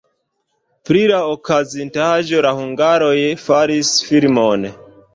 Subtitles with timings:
[0.89, 3.15] Pri la okazintaĵo la hungaroj
[3.47, 4.71] faris filmon.